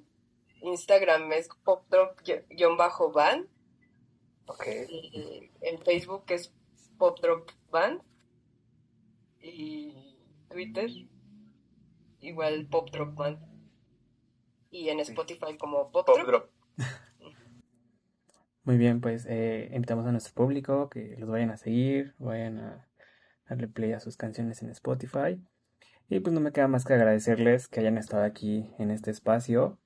Instagram 0.61 1.31
es 1.31 1.49
Pop 1.63 1.87
Drop-Band. 1.89 3.47
Ok. 4.45 4.67
en 4.67 5.79
Facebook 5.83 6.25
es 6.27 6.53
Pop 6.99 7.19
Drop 7.19 7.49
Band. 7.71 8.03
Y 9.41 10.19
Twitter 10.49 10.91
igual 12.19 12.67
Pop 12.67 12.91
Drop 12.91 13.17
Man. 13.17 13.39
Y 14.71 14.89
en 14.89 14.99
Spotify 14.99 15.57
como 15.57 15.91
Pop, 15.91 16.07
Drop. 16.25 16.49
Muy 18.63 18.77
bien, 18.77 19.01
pues 19.01 19.25
eh, 19.27 19.71
invitamos 19.73 20.05
a 20.05 20.11
nuestro 20.11 20.33
público 20.33 20.89
que 20.89 21.15
los 21.17 21.29
vayan 21.29 21.49
a 21.49 21.57
seguir, 21.57 22.13
vayan 22.19 22.59
a 22.59 22.87
darle 23.47 23.67
play 23.67 23.93
a 23.93 23.99
sus 23.99 24.15
canciones 24.15 24.61
en 24.61 24.69
Spotify. 24.69 25.41
Y 26.07 26.19
pues 26.19 26.33
no 26.33 26.39
me 26.39 26.51
queda 26.51 26.67
más 26.67 26.85
que 26.85 26.93
agradecerles 26.93 27.67
que 27.67 27.79
hayan 27.79 27.97
estado 27.97 28.23
aquí 28.23 28.69
en 28.77 28.91
este 28.91 29.11
espacio. 29.11 29.79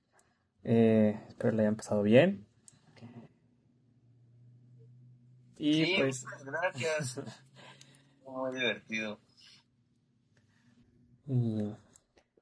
Eh, 0.63 1.19
espero 1.27 1.53
le 1.53 1.63
hayan 1.63 1.75
pasado 1.75 2.01
bien. 2.01 2.47
Y 5.65 5.97
pues. 5.97 6.25
Gracias. 6.43 7.21
Muy 8.25 8.59
divertido. 8.59 9.19
Y 11.25 11.73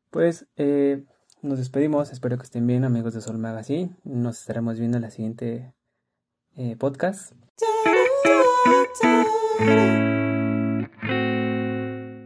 pues 0.10 0.48
eh, 0.56 1.06
nos 1.42 1.60
despedimos, 1.60 2.12
espero 2.12 2.38
que 2.38 2.44
estén 2.44 2.68
bien 2.68 2.84
amigos 2.84 3.14
de 3.14 3.22
Sol 3.22 3.38
Magazine, 3.38 3.96
nos 4.04 4.40
estaremos 4.40 4.80
viendo 4.80 4.98
en 4.98 5.04
la 5.04 5.12
siguiente 5.12 5.74
eh, 6.56 6.76
podcast. 6.78 7.34